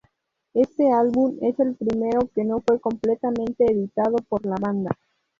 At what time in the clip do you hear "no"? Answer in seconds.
2.43-2.59